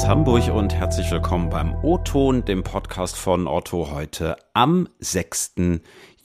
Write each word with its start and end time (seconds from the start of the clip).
aus 0.00 0.08
Hamburg 0.08 0.48
und 0.48 0.74
herzlich 0.74 1.10
willkommen 1.10 1.50
beim 1.50 1.74
O-Ton, 1.84 2.46
dem 2.46 2.62
Podcast 2.62 3.18
von 3.18 3.46
Otto 3.46 3.90
heute 3.90 4.36
am 4.54 4.88
6. 5.00 5.56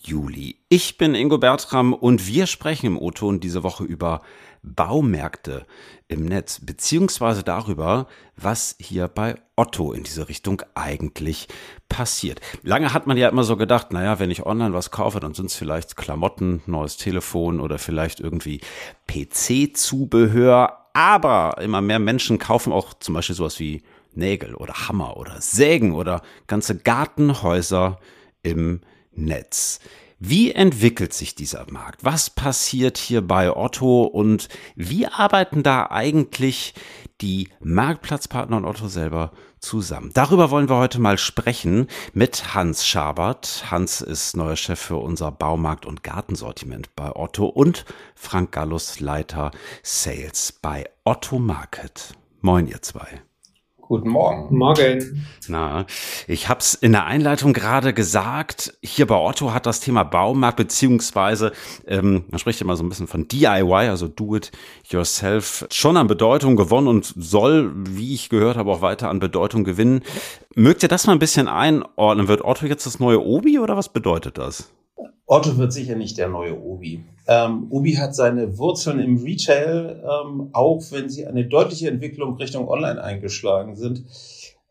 Juli. 0.01 0.55
Ich 0.69 0.97
bin 0.97 1.13
Ingo 1.13 1.39
Bertram 1.39 1.93
und 1.93 2.25
wir 2.25 2.47
sprechen 2.47 2.85
im 2.85 2.97
O-Ton 2.97 3.41
diese 3.41 3.63
Woche 3.63 3.83
über 3.83 4.21
Baumärkte 4.63 5.65
im 6.07 6.23
Netz, 6.23 6.61
beziehungsweise 6.63 7.43
darüber, 7.43 8.07
was 8.37 8.77
hier 8.79 9.09
bei 9.09 9.35
Otto 9.57 9.91
in 9.91 10.03
diese 10.03 10.29
Richtung 10.29 10.61
eigentlich 10.73 11.49
passiert. 11.89 12.39
Lange 12.63 12.93
hat 12.93 13.07
man 13.07 13.17
ja 13.17 13.27
immer 13.27 13.43
so 13.43 13.57
gedacht, 13.57 13.91
naja, 13.91 14.19
wenn 14.19 14.31
ich 14.31 14.45
online 14.45 14.73
was 14.73 14.89
kaufe, 14.89 15.19
dann 15.19 15.33
sind 15.33 15.47
es 15.47 15.55
vielleicht 15.55 15.97
Klamotten, 15.97 16.61
neues 16.65 16.95
Telefon 16.95 17.59
oder 17.59 17.77
vielleicht 17.77 18.21
irgendwie 18.21 18.61
PC-Zubehör. 19.07 20.84
Aber 20.95 21.57
immer 21.59 21.81
mehr 21.81 21.99
Menschen 21.99 22.39
kaufen 22.39 22.71
auch 22.71 22.93
zum 22.93 23.15
Beispiel 23.15 23.35
sowas 23.35 23.59
wie 23.59 23.83
Nägel 24.13 24.55
oder 24.55 24.87
Hammer 24.87 25.17
oder 25.17 25.41
Sägen 25.41 25.93
oder 25.93 26.21
ganze 26.47 26.77
Gartenhäuser 26.77 27.99
im 28.43 28.79
Netz. 29.11 29.81
Wie 30.19 30.53
entwickelt 30.53 31.11
sich 31.11 31.35
dieser 31.35 31.69
Markt? 31.69 32.05
Was 32.05 32.29
passiert 32.29 32.97
hier 32.97 33.21
bei 33.21 33.53
Otto 33.53 34.03
und 34.03 34.47
wie 34.77 35.05
arbeiten 35.05 35.63
da 35.63 35.87
eigentlich 35.91 36.73
die 37.19 37.49
Marktplatzpartner 37.59 38.55
und 38.55 38.63
Otto 38.63 38.87
selber 38.87 39.33
zusammen? 39.65 40.11
Darüber 40.13 40.51
wollen 40.51 40.69
wir 40.69 40.77
heute 40.77 41.01
mal 41.01 41.17
sprechen 41.17 41.87
mit 42.13 42.53
Hans 42.53 42.85
Schabert. 42.85 43.65
Hans 43.71 44.01
ist 44.01 44.37
neuer 44.37 44.55
Chef 44.55 44.79
für 44.79 44.97
unser 44.97 45.31
Baumarkt- 45.31 45.85
und 45.85 46.03
Gartensortiment 46.03 46.95
bei 46.95 47.13
Otto 47.15 47.45
und 47.45 47.85
Frank 48.15 48.51
Gallus, 48.51 48.99
Leiter 48.99 49.51
Sales 49.83 50.53
bei 50.61 50.85
Otto 51.03 51.39
Market. 51.39 52.13
Moin, 52.41 52.67
ihr 52.67 52.81
zwei. 52.81 53.21
Guten 53.87 54.09
Morgen. 54.09 54.57
Morgen. 54.57 55.27
Na, 55.47 55.85
ich 56.27 56.49
habe 56.49 56.59
es 56.59 56.73
in 56.73 56.91
der 56.91 57.05
Einleitung 57.05 57.53
gerade 57.53 57.93
gesagt. 57.93 58.75
Hier 58.81 59.05
bei 59.05 59.15
Otto 59.15 59.53
hat 59.53 59.67
das 59.67 59.79
Thema 59.79 60.03
Baumarkt 60.03 60.57
beziehungsweise 60.57 61.51
ähm, 61.85 62.25
man 62.29 62.39
spricht 62.39 62.61
immer 62.61 62.75
so 62.75 62.83
ein 62.83 62.89
bisschen 62.89 63.05
von 63.05 63.27
DIY, 63.27 63.89
also 63.89 64.07
Do 64.07 64.37
It 64.37 64.51
Yourself, 64.89 65.67
schon 65.69 65.97
an 65.97 66.07
Bedeutung 66.07 66.55
gewonnen 66.55 66.87
und 66.87 67.13
soll, 67.15 67.71
wie 67.75 68.15
ich 68.15 68.29
gehört 68.29 68.57
habe, 68.57 68.71
auch 68.71 68.81
weiter 68.81 69.09
an 69.09 69.19
Bedeutung 69.19 69.63
gewinnen. 69.63 70.01
Mögt 70.55 70.81
ihr 70.81 70.89
das 70.89 71.05
mal 71.05 71.13
ein 71.13 71.19
bisschen 71.19 71.47
einordnen? 71.47 72.27
Wird 72.27 72.43
Otto 72.43 72.65
jetzt 72.65 72.87
das 72.87 72.99
neue 72.99 73.23
Obi 73.23 73.59
oder 73.59 73.77
was 73.77 73.89
bedeutet 73.89 74.39
das? 74.39 74.71
Otto 75.27 75.57
wird 75.57 75.73
sicher 75.73 75.95
nicht 75.95 76.17
der 76.17 76.29
neue 76.29 76.59
Obi. 76.61 77.03
Ähm, 77.27 77.67
Obi 77.71 77.93
hat 77.93 78.13
seine 78.13 78.57
Wurzeln 78.59 78.99
im 78.99 79.17
Retail, 79.17 80.03
ähm, 80.03 80.49
auch 80.53 80.83
wenn 80.91 81.09
sie 81.09 81.25
eine 81.25 81.45
deutliche 81.45 81.89
Entwicklung 81.89 82.35
Richtung 82.35 82.67
Online 82.67 83.01
eingeschlagen 83.03 83.75
sind. 83.75 84.05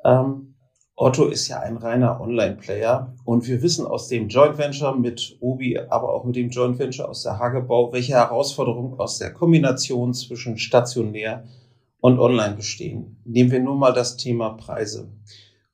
Ähm, 0.04 0.54
Otto 0.96 1.24
ist 1.24 1.48
ja 1.48 1.58
ein 1.58 1.76
reiner 1.76 2.20
Online-Player 2.20 3.16
und 3.24 3.48
wir 3.48 3.62
wissen 3.62 3.84
aus 3.84 4.06
dem 4.06 4.28
Joint 4.28 4.56
Venture 4.56 4.96
mit 4.96 5.36
Obi, 5.40 5.76
aber 5.76 6.14
auch 6.14 6.24
mit 6.24 6.36
dem 6.36 6.50
Joint 6.50 6.78
Venture 6.78 7.08
aus 7.08 7.24
der 7.24 7.40
Hagebau, 7.40 7.92
welche 7.92 8.12
Herausforderungen 8.12 9.00
aus 9.00 9.18
der 9.18 9.32
Kombination 9.32 10.14
zwischen 10.14 10.56
stationär 10.56 11.48
und 11.98 12.20
online 12.20 12.54
bestehen. 12.54 13.16
Nehmen 13.24 13.50
wir 13.50 13.58
nur 13.58 13.74
mal 13.74 13.92
das 13.92 14.16
Thema 14.16 14.50
Preise. 14.50 15.08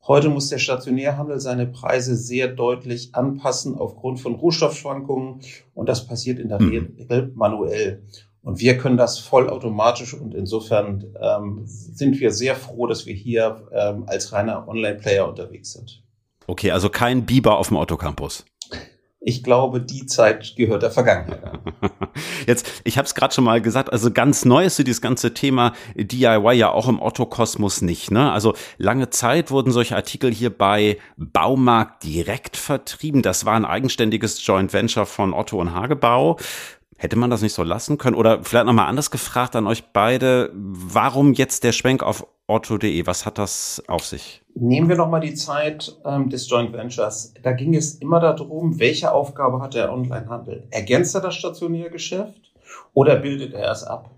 Heute 0.06 0.30
muss 0.30 0.48
der 0.48 0.58
Stationärhandel 0.58 1.40
seine 1.40 1.66
Preise 1.66 2.16
sehr 2.16 2.48
deutlich 2.48 3.14
anpassen 3.14 3.76
aufgrund 3.76 4.18
von 4.18 4.34
Rohstoffschwankungen 4.34 5.40
und 5.74 5.88
das 5.88 6.06
passiert 6.06 6.38
in 6.38 6.48
der 6.48 6.60
mhm. 6.60 6.68
Regel 6.70 7.32
manuell. 7.34 8.02
Und 8.42 8.58
wir 8.58 8.78
können 8.78 8.96
das 8.96 9.18
vollautomatisch 9.18 10.14
und 10.14 10.34
insofern 10.34 11.04
ähm, 11.20 11.62
sind 11.66 12.18
wir 12.18 12.32
sehr 12.32 12.56
froh, 12.56 12.86
dass 12.86 13.04
wir 13.04 13.14
hier 13.14 13.68
ähm, 13.72 14.04
als 14.06 14.32
reiner 14.32 14.66
Online-Player 14.66 15.28
unterwegs 15.28 15.72
sind. 15.72 16.02
Okay, 16.46 16.70
also 16.70 16.88
kein 16.88 17.26
Biber 17.26 17.58
auf 17.58 17.68
dem 17.68 17.76
Autocampus 17.76 18.46
ich 19.22 19.44
glaube, 19.44 19.82
die 19.82 20.06
Zeit 20.06 20.54
gehört 20.56 20.82
der 20.82 20.90
Vergangenheit 20.90 21.44
an. 21.44 21.58
Jetzt, 22.46 22.80
ich 22.84 22.96
habe 22.96 23.04
es 23.04 23.14
gerade 23.14 23.34
schon 23.34 23.44
mal 23.44 23.60
gesagt, 23.60 23.92
also 23.92 24.10
ganz 24.10 24.46
neu 24.46 24.64
ist 24.64 24.76
so 24.76 24.82
dieses 24.82 25.02
ganze 25.02 25.34
Thema 25.34 25.74
DIY 25.94 26.54
ja 26.54 26.70
auch 26.70 26.88
im 26.88 27.00
Otto-Kosmos 27.00 27.82
nicht. 27.82 28.10
Ne? 28.10 28.32
Also 28.32 28.54
lange 28.78 29.10
Zeit 29.10 29.50
wurden 29.50 29.72
solche 29.72 29.94
Artikel 29.94 30.32
hier 30.32 30.50
bei 30.50 30.96
Baumarkt 31.18 32.02
direkt 32.04 32.56
vertrieben. 32.56 33.20
Das 33.20 33.44
war 33.44 33.54
ein 33.54 33.66
eigenständiges 33.66 34.44
Joint 34.44 34.72
Venture 34.72 35.04
von 35.04 35.34
Otto 35.34 35.60
und 35.60 35.74
Hagebau. 35.74 36.38
Hätte 37.00 37.16
man 37.16 37.30
das 37.30 37.40
nicht 37.40 37.54
so 37.54 37.62
lassen 37.62 37.96
können? 37.96 38.14
Oder 38.14 38.44
vielleicht 38.44 38.66
nochmal 38.66 38.86
anders 38.86 39.10
gefragt 39.10 39.56
an 39.56 39.66
euch 39.66 39.84
beide, 39.94 40.50
warum 40.52 41.32
jetzt 41.32 41.64
der 41.64 41.72
Schwenk 41.72 42.02
auf 42.02 42.26
otto.de? 42.46 43.06
Was 43.06 43.24
hat 43.24 43.38
das 43.38 43.82
auf 43.88 44.04
sich? 44.04 44.42
Nehmen 44.54 44.90
wir 44.90 44.96
nochmal 44.96 45.22
die 45.22 45.32
Zeit 45.32 45.96
ähm, 46.04 46.28
des 46.28 46.50
Joint 46.50 46.74
Ventures. 46.74 47.32
Da 47.42 47.52
ging 47.52 47.74
es 47.74 47.94
immer 47.94 48.20
darum, 48.20 48.78
welche 48.78 49.12
Aufgabe 49.12 49.62
hat 49.62 49.72
der 49.72 49.90
Onlinehandel? 49.90 50.66
Ergänzt 50.70 51.14
er 51.14 51.22
das 51.22 51.36
stationäre 51.36 51.88
Geschäft 51.88 52.52
oder 52.92 53.16
bildet 53.16 53.54
er 53.54 53.70
es 53.70 53.82
ab? 53.82 54.10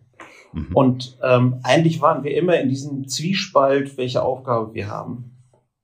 Mhm. 0.53 0.71
Und 0.75 1.19
ähm, 1.23 1.61
eigentlich 1.63 2.01
waren 2.01 2.25
wir 2.25 2.37
immer 2.37 2.59
in 2.59 2.69
diesem 2.69 3.07
Zwiespalt, 3.07 3.97
welche 3.97 4.25
Aufgabe 4.25 4.75
wir 4.75 4.89
haben. 4.89 5.37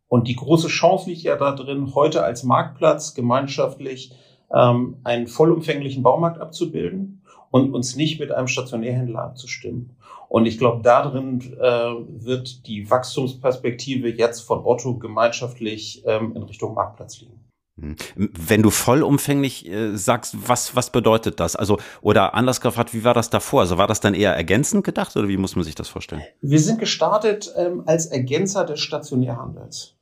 Und 0.09 0.27
die 0.27 0.35
große 0.35 0.67
Chance 0.67 1.11
liegt 1.11 1.23
ja 1.23 1.37
da 1.37 1.53
drin, 1.53 1.95
heute 1.95 2.25
als 2.25 2.43
Marktplatz 2.43 3.15
gemeinschaftlich 3.15 4.13
ähm, 4.55 4.97
einen 5.05 5.27
vollumfänglichen 5.27 6.03
Baumarkt 6.03 6.41
abzubilden 6.41 7.23
und 7.51 7.75
uns 7.75 7.97
nicht 7.97 8.21
mit 8.21 8.31
einem 8.33 8.49
Stationärhändler 8.49 9.23
abzustimmen. 9.23 9.97
Und 10.29 10.45
ich 10.45 10.59
glaube, 10.59 10.83
darin 10.83 11.41
äh, 11.59 11.63
wird 11.63 12.67
die 12.67 12.91
Wachstumsperspektive 12.91 14.11
jetzt 14.11 14.41
von 14.41 14.65
Otto 14.65 14.99
gemeinschaftlich 14.99 16.03
ähm, 16.07 16.35
in 16.37 16.43
Richtung 16.43 16.75
Marktplatz 16.75 17.21
liegen. 17.21 17.41
Hm. 17.81 17.97
Wenn 18.17 18.63
du 18.63 18.71
vollumfänglich 18.71 19.67
äh, 19.69 19.97
sagst, 19.97 20.37
was, 20.47 20.77
was 20.77 20.91
bedeutet 20.91 21.41
das? 21.41 21.57
Also, 21.57 21.79
oder 22.03 22.35
anders 22.35 22.61
gefragt, 22.61 22.93
wie 22.93 23.05
war 23.05 23.15
das 23.15 23.31
davor? 23.31 23.61
Also 23.61 23.79
war 23.79 23.87
das 23.87 24.01
dann 24.01 24.15
eher 24.15 24.35
ergänzend 24.35 24.85
gedacht 24.85 25.17
oder 25.17 25.29
wie 25.29 25.37
muss 25.37 25.57
man 25.57 25.65
sich 25.65 25.75
das 25.75 25.89
vorstellen? 25.89 26.23
Wir 26.43 26.59
sind 26.59 26.79
gestartet 26.79 27.53
ähm, 27.57 27.85
als 27.87 28.07
Ergänzer 28.07 28.65
des 28.65 28.81
Stationärhandels 28.81 29.98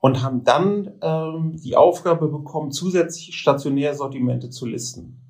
und 0.00 0.22
haben 0.22 0.44
dann 0.44 0.92
ähm, 1.02 1.56
die 1.62 1.76
Aufgabe 1.76 2.28
bekommen, 2.28 2.72
zusätzlich 2.72 3.36
stationäre 3.36 3.94
Sortimente 3.94 4.50
zu 4.50 4.66
listen. 4.66 5.20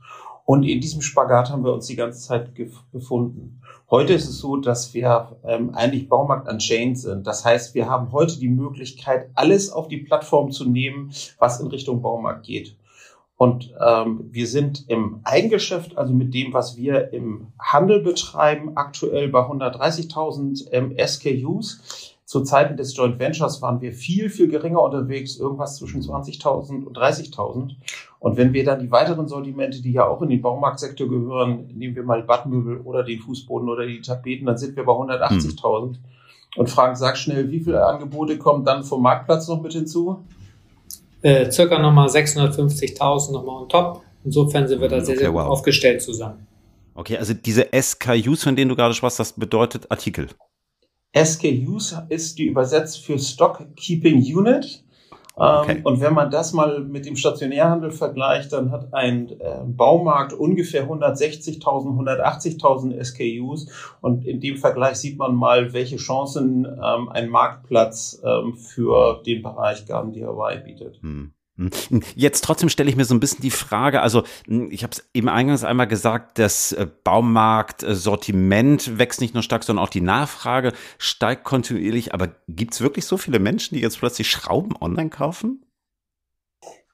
Und 0.45 0.65
in 0.65 0.81
diesem 0.81 1.01
Spagat 1.01 1.51
haben 1.51 1.65
wir 1.65 1.73
uns 1.73 1.87
die 1.87 1.97
ganze 1.97 2.21
Zeit 2.21 2.51
befunden. 2.91 3.61
Heute 3.89 4.15
ist 4.15 4.29
es 4.29 4.39
so, 4.39 4.57
dass 4.57 4.95
wir 4.95 5.37
ähm, 5.45 5.75
eigentlich 5.75 6.09
Baumarkt 6.09 6.49
unchained 6.49 6.99
sind. 6.99 7.27
Das 7.27 7.45
heißt, 7.45 7.75
wir 7.75 7.89
haben 7.89 8.11
heute 8.11 8.39
die 8.39 8.49
Möglichkeit, 8.49 9.31
alles 9.35 9.71
auf 9.71 9.87
die 9.87 9.99
Plattform 9.99 10.51
zu 10.51 10.65
nehmen, 10.65 11.13
was 11.39 11.61
in 11.61 11.69
Richtung 11.69 12.03
Baumarkt 12.03 12.47
geht. 12.47 12.77
Und 13.37 13.73
ähm, 13.81 14.29
wir 14.31 14.47
sind 14.47 14.89
im 14.89 15.21
Eigengeschäft, 15.25 15.97
also 15.97 16.13
mit 16.13 16.35
dem, 16.35 16.53
was 16.53 16.77
wir 16.77 17.13
im 17.13 17.53
Handel 17.59 18.01
betreiben, 18.01 18.73
aktuell 18.77 19.29
bei 19.29 19.41
130.000 19.41 20.69
ähm, 20.73 20.95
SKUs. 20.99 22.10
Zu 22.31 22.43
Zeiten 22.43 22.77
des 22.77 22.97
Joint 22.97 23.19
Ventures 23.19 23.61
waren 23.61 23.81
wir 23.81 23.93
viel, 23.93 24.31
viel 24.31 24.47
geringer 24.47 24.81
unterwegs, 24.81 25.37
irgendwas 25.37 25.79
zwischen 25.79 26.01
20.000 26.01 26.85
und 26.85 26.97
30.000. 26.97 27.73
Und 28.21 28.37
wenn 28.37 28.53
wir 28.53 28.63
dann 28.65 28.79
die 28.79 28.89
weiteren 28.93 29.27
Sortimente, 29.27 29.83
die 29.83 29.91
ja 29.91 30.07
auch 30.07 30.23
in 30.23 30.29
den 30.29 30.41
Baumarktsektor 30.41 31.09
gehören, 31.09 31.67
nehmen 31.75 31.97
wir 31.97 32.05
mal 32.05 32.23
Badmöbel 32.23 32.83
oder 32.83 33.03
den 33.03 33.19
Fußboden 33.19 33.69
oder 33.69 33.85
die 33.85 34.01
Tapeten, 34.01 34.47
dann 34.47 34.57
sind 34.57 34.77
wir 34.77 34.85
bei 34.85 34.93
180.000. 34.93 35.81
Hm. 35.83 35.97
Und 36.55 36.71
Frank, 36.71 36.97
sag 36.99 37.17
schnell, 37.17 37.51
wie 37.51 37.59
viele 37.59 37.85
Angebote 37.85 38.39
kommen 38.39 38.65
dann 38.65 38.85
vom 38.85 39.03
Marktplatz 39.03 39.49
noch 39.49 39.61
mit 39.61 39.73
hinzu? 39.73 40.23
Äh, 41.23 41.51
circa 41.51 41.81
nochmal 41.81 42.07
650.000 42.07 43.33
nochmal 43.33 43.63
on 43.63 43.69
top. 43.69 44.03
Insofern 44.25 44.69
sind 44.69 44.81
wir 44.81 44.89
da 44.89 45.01
sehr, 45.01 45.17
okay, 45.17 45.25
sehr 45.25 45.33
gut 45.33 45.41
wow. 45.41 45.49
aufgestellt 45.49 46.01
zusammen. 46.01 46.47
Okay, 46.95 47.17
also 47.17 47.35
diese 47.35 47.67
SKUs, 47.75 48.45
von 48.45 48.55
denen 48.55 48.69
du 48.69 48.77
gerade 48.77 48.95
sprachst, 48.95 49.19
das 49.19 49.33
bedeutet 49.33 49.91
Artikel. 49.91 50.29
SKUs 51.17 51.97
ist 52.09 52.39
die 52.39 52.47
übersetzt 52.47 53.05
für 53.05 53.19
Stock 53.19 53.67
Keeping 53.77 54.19
Unit. 54.19 54.85
Ähm, 55.37 55.47
okay. 55.61 55.81
Und 55.85 56.01
wenn 56.01 56.13
man 56.13 56.31
das 56.31 56.53
mal 56.53 56.81
mit 56.81 57.07
dem 57.07 57.17
Stationärhandel 57.17 57.91
vergleicht, 57.91 58.53
dann 58.53 58.71
hat 58.71 58.93
ein 58.93 59.31
äh, 59.41 59.61
Baumarkt 59.65 60.33
ungefähr 60.33 60.89
160.000, 60.89 61.63
180.000 61.63 63.03
SKUs. 63.03 63.69
Und 64.01 64.27
in 64.27 64.41
dem 64.41 64.57
Vergleich 64.57 64.97
sieht 64.97 65.19
man 65.19 65.35
mal, 65.35 65.73
welche 65.73 65.97
Chancen 65.97 66.67
ähm, 66.67 67.09
ein 67.09 67.29
Marktplatz 67.29 68.21
ähm, 68.25 68.55
für 68.55 69.23
den 69.25 69.43
Bereich 69.43 69.87
Garden 69.87 70.13
DIY 70.13 70.63
bietet. 70.65 71.01
Hm. 71.03 71.33
Jetzt 72.15 72.45
trotzdem 72.45 72.69
stelle 72.69 72.89
ich 72.89 72.97
mir 72.97 73.05
so 73.05 73.15
ein 73.15 73.21
bisschen 73.21 73.43
die 73.43 73.51
Frage, 73.51 74.01
also 74.03 74.25
hm, 74.47 74.71
ich 74.71 74.83
habe 74.83 74.93
es 74.93 75.05
eben 75.13 75.29
eingangs 75.29 75.65
einmal 75.65 75.89
gesagt, 75.89 76.39
das 76.39 76.73
äh, 76.73 76.87
Baumarkt-Sortiment 77.05 78.99
wächst 78.99 79.21
nicht 79.21 79.35
nur 79.35 79.43
stark, 79.43 79.65
sondern 79.65 79.85
auch 79.85 79.91
die 79.91 80.01
Nachfrage 80.01 80.73
steigt 80.99 81.45
kontinuierlich. 81.45 82.15
Aber 82.15 82.29
gibt 82.49 82.75
es 82.75 82.81
wirklich 82.81 83.05
so 83.05 83.17
viele 83.17 83.39
Menschen, 83.39 83.75
die 83.75 83.81
jetzt 83.81 83.99
plötzlich 83.99 84.31
Schrauben 84.31 84.75
online 84.81 85.11
kaufen? 85.11 85.65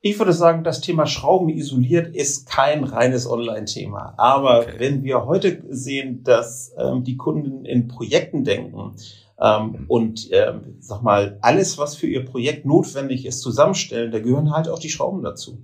Ich 0.08 0.20
würde 0.20 0.32
sagen, 0.32 0.62
das 0.62 0.80
Thema 0.80 1.04
Schrauben 1.06 1.48
isoliert 1.48 2.14
ist 2.14 2.48
kein 2.48 2.84
reines 2.84 3.28
Online-Thema. 3.28 4.14
Aber 4.18 4.60
okay. 4.60 4.74
wenn 4.78 5.02
wir 5.02 5.26
heute 5.26 5.64
sehen, 5.68 6.22
dass 6.22 6.72
ähm, 6.78 7.02
die 7.02 7.16
Kunden 7.16 7.64
in 7.64 7.88
Projekten 7.88 8.44
denken, 8.44 8.94
ähm, 9.40 9.84
und 9.88 10.28
ähm, 10.30 10.76
sag 10.78 11.02
mal, 11.02 11.38
alles, 11.42 11.76
was 11.76 11.96
für 11.96 12.06
ihr 12.06 12.24
Projekt 12.24 12.64
notwendig 12.66 13.26
ist, 13.26 13.40
zusammenstellen, 13.40 14.12
da 14.12 14.20
gehören 14.20 14.52
halt 14.52 14.68
auch 14.68 14.78
die 14.78 14.90
Schrauben 14.90 15.24
dazu. 15.24 15.58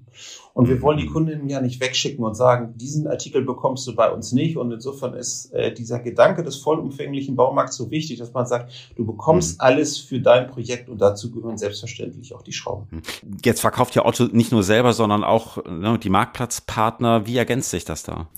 Und 0.55 0.69
wir 0.69 0.81
wollen 0.83 0.99
die 0.99 1.09
mhm. 1.09 1.13
Kundinnen 1.13 1.49
ja 1.49 1.61
nicht 1.61 1.81
wegschicken 1.81 2.25
und 2.25 2.35
sagen, 2.35 2.75
diesen 2.77 3.07
Artikel 3.07 3.43
bekommst 3.43 3.87
du 3.87 3.95
bei 3.95 4.11
uns 4.11 4.33
nicht. 4.33 4.57
Und 4.57 4.71
insofern 4.71 5.15
ist 5.15 5.53
äh, 5.53 5.73
dieser 5.73 5.99
Gedanke 5.99 6.43
des 6.43 6.57
vollumfänglichen 6.57 7.37
Baumarkts 7.37 7.77
so 7.77 7.91
wichtig, 7.91 8.19
dass 8.19 8.33
man 8.33 8.47
sagt, 8.47 8.71
du 8.97 9.07
bekommst 9.07 9.59
mhm. 9.59 9.61
alles 9.61 9.99
für 9.99 10.21
dein 10.21 10.49
Projekt 10.49 10.89
und 10.89 11.01
dazu 11.01 11.31
gehören 11.31 11.57
selbstverständlich 11.57 12.35
auch 12.35 12.43
die 12.43 12.53
Schrauben. 12.53 12.87
Mhm. 12.91 13.03
Jetzt 13.45 13.61
verkauft 13.61 13.95
ja 13.95 14.05
Otto 14.05 14.25
nicht 14.25 14.53
nur 14.53 14.63
selber, 14.63 14.93
sondern 14.93 15.25
auch 15.25 15.65
ne, 15.65 15.99
die 15.99 16.11
Marktplatzpartner. 16.11 17.27
Wie 17.27 17.37
ergänzt 17.37 17.71
sich 17.71 17.85
das 17.85 18.03
da? 18.03 18.29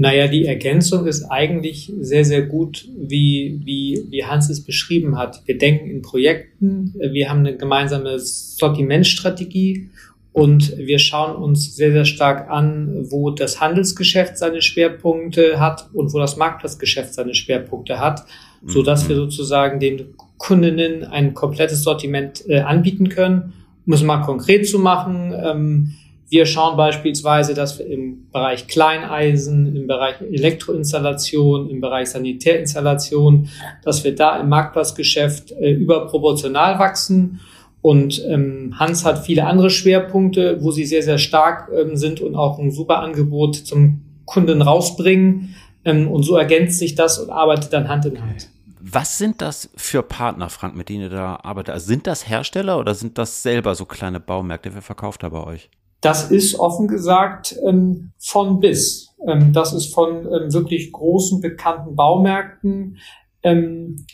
Naja, 0.00 0.28
die 0.28 0.46
Ergänzung 0.46 1.06
ist 1.06 1.24
eigentlich 1.24 1.92
sehr, 2.00 2.24
sehr 2.24 2.42
gut, 2.42 2.88
wie, 2.96 3.60
wie, 3.64 4.06
wie 4.10 4.24
Hans 4.24 4.48
es 4.48 4.62
beschrieben 4.62 5.18
hat. 5.18 5.42
Wir 5.46 5.58
denken 5.58 5.90
in 5.90 6.02
Projekten, 6.02 6.94
wir 6.94 7.28
haben 7.28 7.40
eine 7.40 7.56
gemeinsame 7.56 8.20
Sortimentstrategie 8.20 9.90
und 10.38 10.76
wir 10.78 10.98
schauen 10.98 11.36
uns 11.36 11.74
sehr, 11.74 11.92
sehr 11.92 12.04
stark 12.04 12.50
an, 12.50 13.06
wo 13.10 13.30
das 13.30 13.60
Handelsgeschäft 13.60 14.38
seine 14.38 14.62
Schwerpunkte 14.62 15.58
hat 15.58 15.88
und 15.92 16.12
wo 16.12 16.18
das 16.18 16.36
Marktplatzgeschäft 16.36 17.12
seine 17.14 17.34
Schwerpunkte 17.34 17.98
hat, 17.98 18.24
so 18.64 18.82
dass 18.82 19.08
wir 19.08 19.16
mhm. 19.16 19.20
sozusagen 19.20 19.80
den 19.80 20.14
Kundinnen 20.36 21.04
ein 21.04 21.34
komplettes 21.34 21.82
Sortiment 21.82 22.44
äh, 22.48 22.60
anbieten 22.60 23.08
können. 23.08 23.52
Um 23.86 23.92
es 23.92 24.02
mal 24.02 24.22
konkret 24.22 24.68
zu 24.68 24.78
machen, 24.78 25.34
ähm, 25.34 25.94
wir 26.30 26.44
schauen 26.44 26.76
beispielsweise, 26.76 27.54
dass 27.54 27.78
wir 27.78 27.86
im 27.86 28.30
Bereich 28.30 28.68
Kleineisen, 28.68 29.74
im 29.74 29.86
Bereich 29.86 30.20
Elektroinstallation, 30.20 31.70
im 31.70 31.80
Bereich 31.80 32.10
Sanitärinstallation, 32.10 33.48
dass 33.82 34.04
wir 34.04 34.14
da 34.14 34.38
im 34.38 34.50
Marktplatzgeschäft 34.50 35.52
äh, 35.52 35.72
überproportional 35.72 36.78
wachsen 36.78 37.40
und 37.80 38.24
ähm, 38.26 38.74
Hans 38.78 39.04
hat 39.04 39.24
viele 39.24 39.46
andere 39.46 39.70
Schwerpunkte, 39.70 40.58
wo 40.62 40.70
sie 40.70 40.84
sehr, 40.84 41.02
sehr 41.02 41.18
stark 41.18 41.70
ähm, 41.72 41.96
sind 41.96 42.20
und 42.20 42.34
auch 42.34 42.58
ein 42.58 42.70
super 42.70 43.00
Angebot 43.00 43.54
zum 43.56 44.02
Kunden 44.24 44.62
rausbringen. 44.62 45.54
Ähm, 45.84 46.08
und 46.08 46.24
so 46.24 46.36
ergänzt 46.36 46.78
sich 46.78 46.96
das 46.96 47.18
und 47.18 47.30
arbeitet 47.30 47.72
dann 47.72 47.88
Hand 47.88 48.04
in 48.06 48.20
Hand. 48.20 48.48
Was 48.80 49.18
sind 49.18 49.42
das 49.42 49.70
für 49.76 50.02
Partner, 50.02 50.48
Frank, 50.48 50.74
mit 50.74 50.88
denen 50.88 51.02
ihr 51.02 51.10
da 51.10 51.38
arbeitet? 51.42 51.74
Also 51.74 51.86
sind 51.86 52.06
das 52.06 52.28
Hersteller 52.28 52.78
oder 52.78 52.94
sind 52.94 53.18
das 53.18 53.42
selber 53.42 53.74
so 53.74 53.84
kleine 53.84 54.18
Baumärkte? 54.18 54.74
Wer 54.74 54.82
verkauft 54.82 55.22
da 55.22 55.28
bei 55.28 55.44
euch? 55.44 55.70
Das 56.00 56.30
ist 56.30 56.58
offen 56.58 56.88
gesagt 56.88 57.56
ähm, 57.66 58.12
von 58.18 58.60
bis. 58.60 59.14
Ähm, 59.26 59.52
das 59.52 59.72
ist 59.72 59.92
von 59.94 60.26
ähm, 60.26 60.52
wirklich 60.52 60.92
großen, 60.92 61.40
bekannten 61.40 61.96
Baumärkten 61.96 62.98
ähm, 63.42 64.04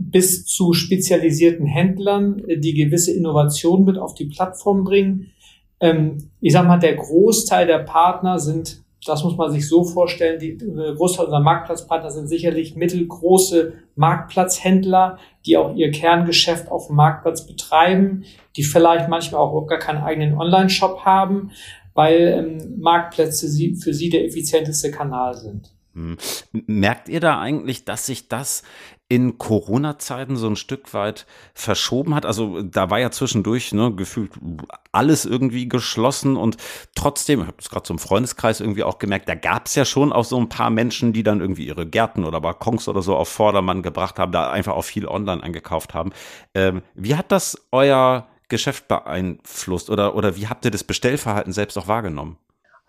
bis 0.00 0.46
zu 0.46 0.72
spezialisierten 0.72 1.66
Händlern, 1.66 2.42
äh, 2.46 2.58
die 2.58 2.74
gewisse 2.74 3.12
Innovationen 3.12 3.84
mit 3.84 3.98
auf 3.98 4.14
die 4.14 4.26
Plattform 4.26 4.84
bringen. 4.84 5.30
Ähm, 5.80 6.30
ich 6.40 6.52
sag 6.52 6.66
mal, 6.66 6.78
der 6.78 6.96
Großteil 6.96 7.66
der 7.66 7.80
Partner 7.80 8.38
sind, 8.38 8.82
das 9.06 9.24
muss 9.24 9.36
man 9.36 9.50
sich 9.50 9.68
so 9.68 9.84
vorstellen, 9.84 10.38
die 10.38 10.52
äh, 10.52 10.94
Großteil 10.94 11.26
unserer 11.26 11.42
Marktplatzpartner 11.42 12.10
sind 12.10 12.28
sicherlich 12.28 12.76
mittelgroße 12.76 13.74
Marktplatzhändler, 13.94 15.18
die 15.46 15.56
auch 15.56 15.74
ihr 15.74 15.90
Kerngeschäft 15.90 16.70
auf 16.70 16.88
dem 16.88 16.96
Marktplatz 16.96 17.46
betreiben, 17.46 18.24
die 18.56 18.64
vielleicht 18.64 19.08
manchmal 19.08 19.40
auch 19.40 19.66
gar 19.66 19.78
keinen 19.78 20.02
eigenen 20.02 20.34
Online-Shop 20.34 21.04
haben, 21.04 21.50
weil 21.94 22.58
ähm, 22.60 22.80
Marktplätze 22.80 23.46
für 23.76 23.94
sie 23.94 24.10
der 24.10 24.24
effizienteste 24.24 24.90
Kanal 24.90 25.34
sind. 25.34 25.72
Hm. 25.94 26.16
Merkt 26.52 27.08
ihr 27.08 27.20
da 27.20 27.40
eigentlich, 27.40 27.84
dass 27.84 28.06
sich 28.06 28.28
das 28.28 28.62
in 29.10 29.38
Corona-Zeiten 29.38 30.36
so 30.36 30.46
ein 30.46 30.54
Stück 30.54 30.94
weit 30.94 31.26
verschoben 31.52 32.14
hat. 32.14 32.24
Also 32.24 32.62
da 32.62 32.90
war 32.90 33.00
ja 33.00 33.10
zwischendurch 33.10 33.72
ne, 33.72 33.92
gefühlt 33.92 34.30
alles 34.92 35.26
irgendwie 35.26 35.68
geschlossen 35.68 36.36
und 36.36 36.56
trotzdem, 36.94 37.40
ich 37.40 37.48
habe 37.48 37.56
es 37.58 37.68
gerade 37.68 37.82
zum 37.82 37.98
Freundeskreis 37.98 38.60
irgendwie 38.60 38.84
auch 38.84 39.00
gemerkt, 39.00 39.28
da 39.28 39.34
gab 39.34 39.66
es 39.66 39.74
ja 39.74 39.84
schon 39.84 40.12
auch 40.12 40.24
so 40.24 40.38
ein 40.38 40.48
paar 40.48 40.70
Menschen, 40.70 41.12
die 41.12 41.24
dann 41.24 41.40
irgendwie 41.40 41.66
ihre 41.66 41.86
Gärten 41.86 42.24
oder 42.24 42.40
Balkons 42.40 42.86
oder 42.86 43.02
so 43.02 43.16
auf 43.16 43.28
Vordermann 43.28 43.82
gebracht 43.82 44.20
haben, 44.20 44.30
da 44.30 44.48
einfach 44.52 44.74
auch 44.74 44.84
viel 44.84 45.08
online 45.08 45.42
eingekauft 45.42 45.92
haben. 45.92 46.12
Ähm, 46.54 46.82
wie 46.94 47.16
hat 47.16 47.32
das 47.32 47.66
euer 47.72 48.28
Geschäft 48.48 48.86
beeinflusst 48.86 49.90
oder, 49.90 50.14
oder 50.14 50.36
wie 50.36 50.46
habt 50.46 50.64
ihr 50.64 50.70
das 50.70 50.84
Bestellverhalten 50.84 51.52
selbst 51.52 51.76
auch 51.76 51.88
wahrgenommen? 51.88 52.36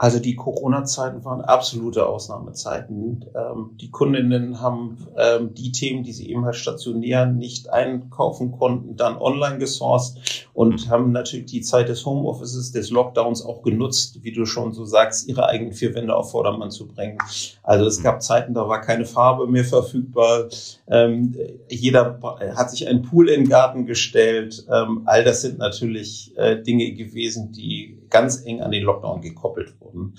Also 0.01 0.17
die 0.17 0.35
Corona-Zeiten 0.35 1.23
waren 1.25 1.41
absolute 1.41 2.07
Ausnahmezeiten. 2.07 3.23
Ähm, 3.35 3.77
die 3.79 3.91
Kundinnen 3.91 4.59
haben 4.59 4.97
ähm, 5.15 5.53
die 5.53 5.71
Themen, 5.71 6.01
die 6.01 6.11
sie 6.11 6.27
eben 6.27 6.43
halt 6.43 6.55
stationär 6.55 7.27
nicht 7.27 7.69
einkaufen 7.69 8.51
konnten, 8.51 8.95
dann 8.95 9.15
online 9.15 9.59
gesourced 9.59 10.47
und 10.53 10.87
mhm. 10.87 10.89
haben 10.89 11.11
natürlich 11.11 11.45
die 11.45 11.61
Zeit 11.61 11.87
des 11.87 12.03
Homeoffices, 12.03 12.71
des 12.71 12.89
Lockdowns 12.89 13.45
auch 13.45 13.61
genutzt, 13.61 14.23
wie 14.23 14.31
du 14.31 14.47
schon 14.47 14.73
so 14.73 14.85
sagst, 14.85 15.27
ihre 15.27 15.45
eigenen 15.45 15.73
vier 15.73 15.93
Wände 15.93 16.15
auf 16.15 16.31
Vordermann 16.31 16.71
zu 16.71 16.87
bringen. 16.87 17.19
Also 17.61 17.85
es 17.85 18.01
gab 18.01 18.23
Zeiten, 18.23 18.55
da 18.55 18.67
war 18.67 18.81
keine 18.81 19.05
Farbe 19.05 19.45
mehr 19.45 19.65
verfügbar. 19.65 20.47
Ähm, 20.87 21.37
jeder 21.69 22.19
hat 22.55 22.71
sich 22.71 22.87
einen 22.87 23.03
Pool 23.03 23.29
in 23.29 23.41
den 23.41 23.49
Garten 23.49 23.85
gestellt. 23.85 24.65
Ähm, 24.67 25.03
all 25.05 25.23
das 25.23 25.41
sind 25.41 25.59
natürlich 25.59 26.35
äh, 26.37 26.59
Dinge 26.59 26.91
gewesen, 26.93 27.51
die 27.51 28.00
ganz 28.11 28.45
eng 28.45 28.61
an 28.61 28.71
den 28.71 28.83
Lockdown 28.83 29.21
gekoppelt 29.21 29.79
wurden. 29.79 30.15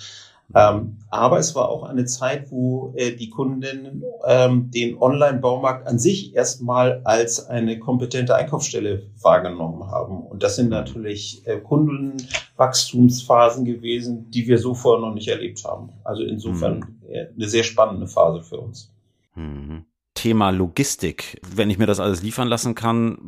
Ähm, 0.55 0.99
aber 1.11 1.39
es 1.39 1.55
war 1.55 1.71
auch 1.71 1.85
eine 1.85 2.05
Zeit, 2.05 2.51
wo 2.51 2.93
äh, 2.97 3.13
die 3.13 3.31
Kundinnen 3.31 4.05
ähm, 4.27 4.71
den 4.71 5.01
Online-Baumarkt 5.01 5.87
an 5.87 5.99
sich 5.99 6.35
erstmal 6.35 7.01
als 7.05 7.47
eine 7.47 7.79
kompetente 7.79 8.37
Einkaufsstelle 8.37 9.07
wahrgenommen 9.21 9.91
haben. 9.91 10.27
Und 10.27 10.43
das 10.43 10.57
sind 10.57 10.69
natürlich 10.69 11.47
äh, 11.47 11.57
Kundenwachstumsphasen 11.59 13.65
gewesen, 13.65 14.31
die 14.31 14.47
wir 14.47 14.59
so 14.59 14.75
vorher 14.75 15.01
noch 15.07 15.15
nicht 15.15 15.29
erlebt 15.29 15.65
haben. 15.65 15.95
Also 16.05 16.23
insofern 16.23 16.81
mhm. 16.81 16.99
äh, 17.09 17.29
eine 17.35 17.49
sehr 17.49 17.65
spannende 17.65 18.07
Phase 18.07 18.43
für 18.43 18.59
uns. 18.59 18.93
Mhm. 19.35 19.87
Thema 20.23 20.51
Logistik, 20.51 21.41
wenn 21.53 21.69
ich 21.69 21.79
mir 21.79 21.87
das 21.87 21.99
alles 21.99 22.23
liefern 22.23 22.47
lassen 22.47 22.77
kann, 22.77 23.19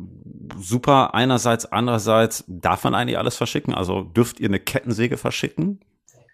super 0.57 1.13
einerseits, 1.13 1.65
andererseits 1.65 2.45
darf 2.47 2.85
man 2.85 2.95
eigentlich 2.95 3.17
alles 3.17 3.35
verschicken? 3.35 3.73
Also 3.73 4.03
dürft 4.03 4.39
ihr 4.39 4.47
eine 4.47 4.61
Kettensäge 4.61 5.17
verschicken? 5.17 5.81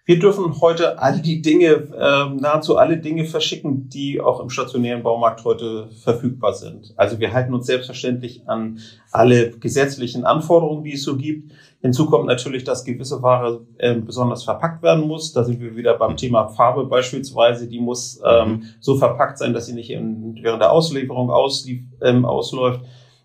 Wir 0.04 0.20
dürfen 0.20 0.60
heute 0.60 1.00
all 1.00 1.20
die 1.20 1.42
Dinge, 1.42 1.66
äh, 1.66 2.34
nahezu 2.40 2.76
alle 2.76 2.98
Dinge 2.98 3.24
verschicken, 3.24 3.88
die 3.88 4.20
auch 4.20 4.38
im 4.38 4.50
stationären 4.50 5.02
Baumarkt 5.02 5.44
heute 5.44 5.88
verfügbar 6.00 6.54
sind. 6.54 6.94
Also 6.96 7.18
wir 7.18 7.32
halten 7.32 7.54
uns 7.54 7.66
selbstverständlich 7.66 8.48
an 8.48 8.78
alle 9.10 9.50
gesetzlichen 9.50 10.24
Anforderungen, 10.24 10.84
die 10.84 10.92
es 10.92 11.02
so 11.02 11.16
gibt. 11.16 11.52
Hinzu 11.82 12.06
kommt 12.06 12.26
natürlich, 12.26 12.62
dass 12.62 12.84
gewisse 12.84 13.22
Ware 13.22 13.66
äh, 13.78 13.96
besonders 13.96 14.44
verpackt 14.44 14.84
werden 14.84 15.06
muss. 15.06 15.32
Da 15.32 15.42
sind 15.42 15.60
wir 15.60 15.76
wieder 15.76 15.98
beim 15.98 16.16
Thema 16.16 16.46
Farbe 16.46 16.86
beispielsweise. 16.86 17.68
Die 17.68 17.80
muss 17.80 18.20
ähm, 18.24 18.48
mhm. 18.48 18.64
so 18.78 18.96
verpackt 18.96 19.38
sein, 19.38 19.52
dass 19.52 19.66
sie 19.66 19.74
nicht 19.74 19.90
in, 19.90 20.38
während 20.42 20.62
der 20.62 20.70
Auslieferung 20.70 21.30
auslief, 21.30 21.82
ähm, 22.00 22.24
ausläuft. 22.24 22.82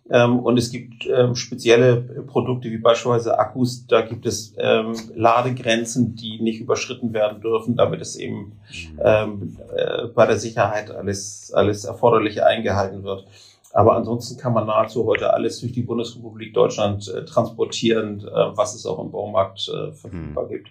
Ähm, 0.09 0.39
und 0.39 0.57
es 0.57 0.71
gibt 0.71 1.05
ähm, 1.05 1.35
spezielle 1.35 1.97
Produkte 2.27 2.71
wie 2.71 2.77
beispielsweise 2.77 3.37
Akkus, 3.37 3.85
da 3.87 4.01
gibt 4.01 4.25
es 4.25 4.53
ähm, 4.57 4.93
Ladegrenzen, 5.15 6.15
die 6.15 6.41
nicht 6.41 6.61
überschritten 6.61 7.13
werden 7.13 7.41
dürfen, 7.41 7.75
damit 7.75 8.01
es 8.01 8.15
eben 8.15 8.53
ähm, 9.03 9.57
äh, 9.75 10.07
bei 10.07 10.25
der 10.25 10.37
Sicherheit 10.37 10.91
alles, 10.91 11.51
alles 11.53 11.85
Erforderliche 11.85 12.45
eingehalten 12.45 13.03
wird. 13.03 13.25
Aber 13.77 13.95
ansonsten 13.95 14.39
kann 14.39 14.53
man 14.53 14.65
nahezu 14.65 15.05
heute 15.05 15.35
alles 15.35 15.59
durch 15.59 15.71
die 15.71 15.83
Bundesrepublik 15.83 16.51
Deutschland 16.51 17.07
äh, 17.09 17.25
transportieren, 17.25 18.21
äh, 18.21 18.57
was 18.57 18.73
es 18.73 18.87
auch 18.87 18.97
im 18.97 19.11
Baumarkt 19.11 19.69
äh, 19.69 19.91
verfügbar 19.91 20.45
hm. 20.45 20.49
gibt. 20.49 20.69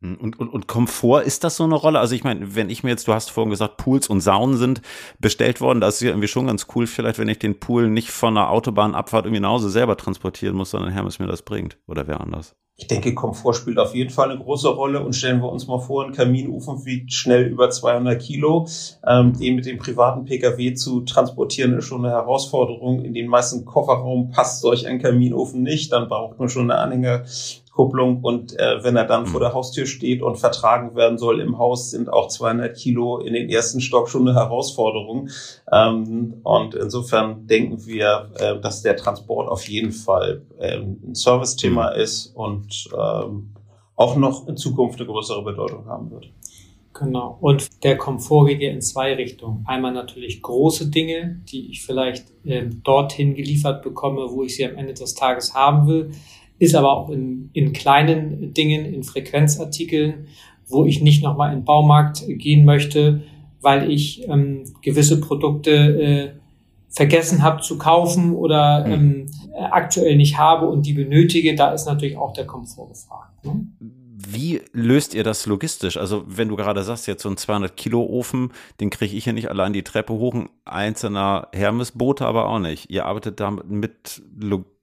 Hm, 0.00 0.16
und, 0.16 0.40
und, 0.40 0.48
und 0.48 0.66
Komfort, 0.66 1.24
ist 1.24 1.44
das 1.44 1.56
so 1.56 1.64
eine 1.64 1.74
Rolle? 1.74 1.98
Also 1.98 2.14
ich 2.14 2.24
meine, 2.24 2.54
wenn 2.54 2.70
ich 2.70 2.82
mir 2.82 2.88
jetzt, 2.88 3.06
du 3.06 3.12
hast 3.12 3.30
vorhin 3.30 3.50
gesagt, 3.50 3.76
Pools 3.76 4.08
und 4.08 4.22
Saunen 4.22 4.56
sind 4.56 4.80
bestellt 5.18 5.60
worden, 5.60 5.82
das 5.82 5.96
ist 5.96 6.00
ja 6.00 6.08
irgendwie 6.08 6.26
schon 6.26 6.46
ganz 6.46 6.68
cool, 6.74 6.86
vielleicht, 6.86 7.18
wenn 7.18 7.28
ich 7.28 7.38
den 7.38 7.60
Pool 7.60 7.90
nicht 7.90 8.10
von 8.10 8.34
einer 8.34 8.48
Autobahnabfahrt 8.48 9.26
irgendwie 9.26 9.42
nach 9.42 9.50
Hause 9.50 9.68
selber 9.68 9.98
transportieren 9.98 10.56
muss, 10.56 10.70
sondern 10.70 10.90
Hermes 10.90 11.18
mir 11.18 11.26
das 11.26 11.42
bringt. 11.42 11.76
Oder 11.86 12.08
wer 12.08 12.18
anders? 12.18 12.56
Ich 12.80 12.86
denke, 12.86 13.12
Komfort 13.12 13.54
spielt 13.54 13.76
auf 13.80 13.92
jeden 13.92 14.10
Fall 14.10 14.30
eine 14.30 14.38
große 14.38 14.68
Rolle 14.68 15.02
und 15.02 15.12
stellen 15.12 15.42
wir 15.42 15.50
uns 15.50 15.66
mal 15.66 15.80
vor, 15.80 16.06
ein 16.06 16.12
Kaminofen 16.12 16.84
wiegt 16.84 17.12
schnell 17.12 17.42
über 17.46 17.70
200 17.70 18.22
Kilo. 18.22 18.68
Ähm, 19.04 19.36
den 19.36 19.56
mit 19.56 19.66
dem 19.66 19.78
privaten 19.78 20.24
Pkw 20.24 20.74
zu 20.74 21.00
transportieren 21.00 21.76
ist 21.76 21.86
schon 21.86 22.04
eine 22.04 22.14
Herausforderung. 22.14 23.04
In 23.04 23.14
den 23.14 23.26
meisten 23.26 23.64
Kofferraum 23.64 24.30
passt 24.30 24.60
solch 24.60 24.86
ein 24.86 25.00
Kaminofen 25.00 25.64
nicht. 25.64 25.90
Dann 25.90 26.08
braucht 26.08 26.38
man 26.38 26.48
schon 26.48 26.70
eine 26.70 26.80
Anhänger 26.80 27.24
Kupplung 27.78 28.24
und 28.24 28.58
äh, 28.58 28.82
wenn 28.82 28.96
er 28.96 29.04
dann 29.04 29.26
vor 29.26 29.38
der 29.38 29.52
Haustür 29.54 29.86
steht 29.86 30.20
und 30.20 30.34
vertragen 30.34 30.96
werden 30.96 31.16
soll 31.16 31.40
im 31.40 31.58
Haus, 31.58 31.92
sind 31.92 32.12
auch 32.12 32.26
200 32.26 32.76
Kilo 32.76 33.18
in 33.18 33.34
den 33.34 33.48
ersten 33.48 33.80
Stock 33.80 34.08
schon 34.08 34.26
eine 34.26 34.36
Herausforderung. 34.36 35.28
Ähm, 35.70 36.40
und 36.42 36.74
insofern 36.74 37.46
denken 37.46 37.86
wir, 37.86 38.30
äh, 38.40 38.60
dass 38.60 38.82
der 38.82 38.96
Transport 38.96 39.48
auf 39.48 39.68
jeden 39.68 39.92
Fall 39.92 40.42
ähm, 40.58 40.98
ein 41.06 41.14
Service-Thema 41.14 41.92
mhm. 41.94 42.00
ist 42.00 42.34
und 42.34 42.88
ähm, 42.98 43.54
auch 43.94 44.16
noch 44.16 44.48
in 44.48 44.56
Zukunft 44.56 44.98
eine 44.98 45.08
größere 45.08 45.44
Bedeutung 45.44 45.86
haben 45.86 46.10
wird. 46.10 46.32
Genau. 46.94 47.38
Und 47.40 47.84
der 47.84 47.96
Komfort 47.96 48.46
geht 48.46 48.60
ja 48.60 48.70
in 48.70 48.80
zwei 48.80 49.14
Richtungen. 49.14 49.64
Einmal 49.68 49.92
natürlich 49.92 50.42
große 50.42 50.90
Dinge, 50.90 51.42
die 51.48 51.70
ich 51.70 51.82
vielleicht 51.82 52.32
äh, 52.44 52.66
dorthin 52.82 53.36
geliefert 53.36 53.84
bekomme, 53.84 54.26
wo 54.30 54.42
ich 54.42 54.56
sie 54.56 54.66
am 54.66 54.74
Ende 54.74 54.94
des 54.94 55.14
Tages 55.14 55.54
haben 55.54 55.86
will, 55.86 56.10
ist 56.58 56.74
aber 56.74 56.92
auch 56.92 57.10
in, 57.10 57.50
in 57.52 57.72
kleinen 57.72 58.52
Dingen, 58.52 58.84
in 58.84 59.02
Frequenzartikeln, 59.02 60.26
wo 60.66 60.84
ich 60.84 61.00
nicht 61.00 61.22
nochmal 61.22 61.52
in 61.52 61.60
den 61.60 61.64
Baumarkt 61.64 62.24
gehen 62.28 62.64
möchte, 62.64 63.22
weil 63.60 63.90
ich 63.90 64.28
ähm, 64.28 64.64
gewisse 64.82 65.20
Produkte 65.20 65.70
äh, 65.72 66.30
vergessen 66.88 67.42
habe 67.42 67.60
zu 67.62 67.78
kaufen 67.78 68.34
oder 68.34 68.86
mhm. 68.86 68.92
ähm, 68.92 69.26
aktuell 69.70 70.16
nicht 70.16 70.38
habe 70.38 70.68
und 70.68 70.86
die 70.86 70.94
benötige. 70.94 71.54
Da 71.54 71.72
ist 71.72 71.86
natürlich 71.86 72.16
auch 72.16 72.32
der 72.32 72.46
Komfort 72.46 72.88
gefragt. 72.88 73.44
Ne? 73.44 73.66
Wie 73.80 74.60
löst 74.72 75.14
ihr 75.14 75.22
das 75.22 75.46
logistisch? 75.46 75.96
Also 75.96 76.24
wenn 76.26 76.48
du 76.48 76.56
gerade 76.56 76.82
sagst, 76.82 77.06
jetzt 77.06 77.22
so 77.22 77.28
ein 77.28 77.36
200 77.36 77.76
Kilo 77.76 78.02
Ofen, 78.02 78.52
den 78.80 78.90
kriege 78.90 79.16
ich 79.16 79.26
ja 79.26 79.32
nicht 79.32 79.48
allein 79.48 79.72
die 79.72 79.84
Treppe 79.84 80.12
hoch, 80.12 80.34
ein 80.34 80.48
einzelner 80.64 81.48
Hermesbote 81.54 82.26
aber 82.26 82.48
auch 82.48 82.58
nicht. 82.58 82.90
Ihr 82.90 83.06
arbeitet 83.06 83.38
da 83.38 83.50
mit 83.50 84.22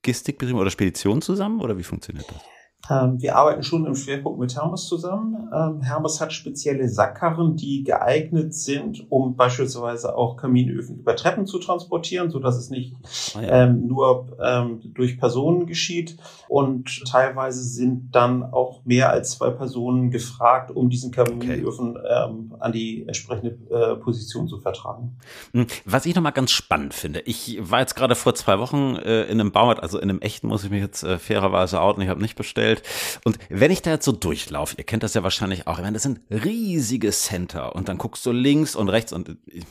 Logistikbetrieben 0.06 0.62
oder 0.62 0.70
Speditionen 0.70 1.24
zusammen 1.24 1.62
oder 1.62 1.80
wie 1.80 1.84
funktioniert 1.84 2.28
das? 2.30 2.55
Ähm, 2.90 3.22
wir 3.22 3.36
arbeiten 3.36 3.64
schon 3.64 3.86
im 3.86 3.96
Schwerpunkt 3.96 4.40
mit 4.40 4.56
Hermes 4.56 4.86
zusammen. 4.86 5.50
Ähm, 5.54 5.82
Hermes 5.82 6.22
hat 6.22 6.34
spezielle 6.34 6.88
Sackkarren, 6.88 7.56
die 7.56 7.84
geeignet 7.84 8.54
sind, 8.54 9.06
um 9.10 9.36
beispielsweise 9.36 10.16
auch 10.16 10.38
Kaminöfen 10.38 11.00
über 11.00 11.16
Treppen 11.16 11.48
zu 11.48 11.60
transportieren, 11.60 12.30
so 12.30 12.40
dass 12.40 12.58
es 12.58 12.70
nicht 12.70 12.96
ah, 13.36 13.42
ja. 13.42 13.64
ähm, 13.64 13.88
nur 13.88 14.38
ähm, 14.44 14.82
durch 14.94 15.20
Personen 15.20 15.66
geschieht. 15.66 16.18
Und 16.48 17.04
teilweise 17.10 17.64
sind 17.64 18.16
dann 18.16 18.44
auch 18.44 18.86
mehr 18.86 19.10
als 19.10 19.32
zwei 19.32 19.50
Personen 19.50 20.12
gefragt, 20.12 20.72
um 20.72 20.90
diesen 20.90 21.12
Kaminöfen 21.12 21.98
okay. 21.98 22.06
Ähm, 22.06 22.56
an 22.60 22.72
die 22.72 23.04
entsprechende 23.08 23.58
äh, 23.70 23.96
Position 23.96 24.48
zu 24.48 24.60
vertragen. 24.60 25.18
Hm, 25.54 25.66
was 25.86 26.06
ich 26.06 26.16
nochmal 26.16 26.32
ganz 26.32 26.52
spannend 26.52 26.94
finde, 26.94 27.22
ich 27.22 27.58
war 27.60 27.80
jetzt 27.80 27.96
gerade 27.96 28.16
vor 28.16 28.36
zwei 28.36 28.60
Wochen 28.60 28.96
äh, 28.96 29.24
in 29.24 29.40
einem 29.40 29.52
Baumarkt, 29.52 29.82
also 29.82 29.98
in 30.00 30.10
einem 30.10 30.20
echten 30.20 30.48
muss 30.48 30.64
ich 30.64 30.70
mich 30.70 30.82
jetzt 30.82 31.04
äh, 31.04 31.18
fairerweise 31.18 31.82
outen, 31.82 32.02
ich 32.02 32.10
habe 32.10 32.22
nicht 32.22 32.36
bestellt 32.36 32.75
vorgestellt. 32.76 33.22
Und 33.24 33.40
wenn 33.50 33.72
ich 33.72 33.82
da 33.82 33.92
jetzt 33.92 34.06
so 34.06 34.12
durchlaufe, 34.12 34.76
ihr 34.78 34.84
kennt 34.84 35.04
das 35.04 35.14
ja 35.14 35.24
wahrscheinlich 35.24 35.68
auch, 35.68 35.78
ich 35.78 35.84
meine, 35.84 35.94
das 35.94 36.04
sind 36.04 36.22
riesige 36.30 37.12
Center 37.12 37.76
und 37.76 37.90
dann 37.90 37.98
guckst 37.98 38.26
du 38.26 38.32
links 38.32 38.76
und 38.76 38.90
rechts 38.90 39.14
und 39.14 39.38
ich 39.46 39.66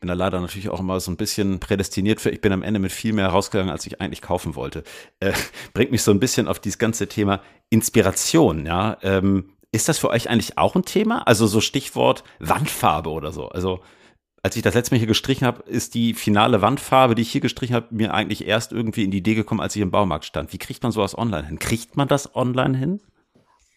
bin 0.00 0.08
da 0.08 0.14
leider 0.14 0.40
natürlich 0.40 0.68
auch 0.68 0.80
immer 0.80 1.00
so 1.00 1.10
ein 1.10 1.16
bisschen 1.16 1.60
prädestiniert 1.60 2.20
für, 2.20 2.30
ich 2.30 2.40
bin 2.40 2.52
am 2.52 2.62
Ende 2.62 2.80
mit 2.80 2.92
viel 2.92 3.12
mehr 3.12 3.28
rausgegangen, 3.28 3.70
als 3.70 3.86
ich 3.86 4.00
eigentlich 4.00 4.22
kaufen 4.22 4.54
wollte. 4.54 4.84
Äh, 5.20 5.32
bringt 5.72 5.90
mich 5.90 6.02
so 6.02 6.10
ein 6.10 6.20
bisschen 6.20 6.48
auf 6.48 6.58
dieses 6.58 6.78
ganze 6.78 7.08
Thema 7.08 7.40
Inspiration, 7.70 8.66
ja. 8.66 8.98
Ähm, 9.02 9.50
ist 9.72 9.88
das 9.88 9.98
für 9.98 10.10
euch 10.10 10.28
eigentlich 10.28 10.58
auch 10.58 10.74
ein 10.74 10.84
Thema? 10.84 11.22
Also 11.28 11.46
so 11.46 11.60
Stichwort 11.60 12.24
Wandfarbe 12.40 13.08
oder 13.10 13.30
so. 13.30 13.48
Also 13.50 13.80
als 14.42 14.56
ich 14.56 14.62
das 14.62 14.74
letzte 14.74 14.94
Mal 14.94 14.98
hier 14.98 15.06
gestrichen 15.06 15.46
habe, 15.46 15.62
ist 15.64 15.94
die 15.94 16.14
finale 16.14 16.62
Wandfarbe, 16.62 17.14
die 17.14 17.22
ich 17.22 17.32
hier 17.32 17.40
gestrichen 17.40 17.74
habe, 17.74 17.88
mir 17.90 18.14
eigentlich 18.14 18.46
erst 18.46 18.72
irgendwie 18.72 19.04
in 19.04 19.10
die 19.10 19.18
Idee 19.18 19.34
gekommen, 19.34 19.60
als 19.60 19.76
ich 19.76 19.82
im 19.82 19.90
Baumarkt 19.90 20.24
stand. 20.24 20.52
Wie 20.52 20.58
kriegt 20.58 20.82
man 20.82 20.92
sowas 20.92 21.16
online 21.16 21.46
hin? 21.46 21.58
Kriegt 21.58 21.96
man 21.96 22.08
das 22.08 22.34
online 22.34 22.76
hin? 22.76 23.00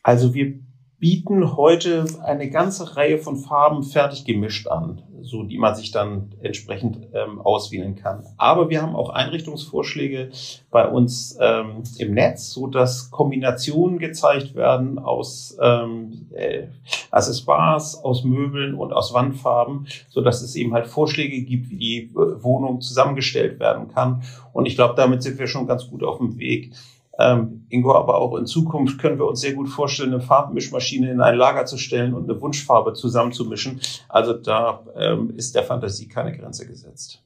Also 0.04 0.34
wir 0.34 0.60
bieten 1.04 1.58
heute 1.58 2.06
eine 2.24 2.50
ganze 2.50 2.96
Reihe 2.96 3.18
von 3.18 3.36
Farben 3.36 3.84
fertig 3.84 4.24
gemischt 4.24 4.70
an, 4.70 5.02
so 5.22 5.44
die 5.44 5.58
man 5.58 5.76
sich 5.76 5.92
dann 5.92 6.32
entsprechend 6.42 7.10
ähm, 7.14 7.42
auswählen 7.42 7.98
kann. 7.98 8.24
Aber 8.38 8.70
wir 8.70 8.82
haben 8.82 8.96
auch 8.96 9.10
Einrichtungsvorschläge 9.10 10.30
bei 10.72 10.88
uns 10.88 11.38
ähm, 11.42 11.84
im 11.98 12.14
Netz, 12.14 12.52
so 12.52 12.68
dass 12.68 13.12
Kombinationen 13.12 14.00
gezeigt 14.00 14.56
werden 14.56 14.98
aus 14.98 15.58
ähm, 15.62 16.28
äh, 16.32 16.68
Accessoires, 17.12 18.02
aus 18.02 18.24
Möbeln 18.24 18.74
und 18.74 18.94
aus 18.94 19.14
Wandfarben, 19.14 19.88
so 20.08 20.22
dass 20.22 20.42
es 20.42 20.56
eben 20.56 20.74
halt 20.74 20.88
Vorschläge 20.88 21.42
gibt, 21.42 21.70
wie 21.70 21.78
die 21.78 21.98
äh, 22.14 22.42
Wohnung 22.42 22.80
zusammengestellt 22.80 23.60
werden 23.60 23.90
kann. 23.90 24.24
Und 24.54 24.68
ich 24.68 24.76
glaube, 24.76 24.94
damit 24.96 25.22
sind 25.22 25.38
wir 25.38 25.48
schon 25.48 25.68
ganz 25.68 25.86
gut 25.86 26.02
auf 26.02 26.20
dem 26.20 26.40
Weg 26.40 26.72
ähm, 27.20 27.66
Ingo, 27.70 27.94
aber 27.94 28.18
auch 28.18 28.36
in 28.38 28.46
Zukunft 28.46 29.00
können 29.00 29.20
wir 29.20 29.28
uns 29.28 29.42
sehr 29.42 29.54
gut 29.54 29.70
vorstellen, 29.70 30.14
eine 30.14 30.22
Farbmischmaschine 30.22 31.12
in 31.12 31.22
ein 31.22 31.36
Lager 31.36 31.66
zu 31.66 31.78
stellen 31.78 32.14
und 32.14 32.30
eine 32.30 32.42
Wunschfarbe 32.42 32.94
zusammenzumischen. 32.94 33.82
Also 34.10 34.34
da 34.34 34.86
ähm, 34.96 35.34
ist 35.36 35.56
der 35.56 35.64
Fantasie 35.64 36.08
keine 36.08 36.36
Grenze 36.36 36.68
gesetzt. 36.68 37.24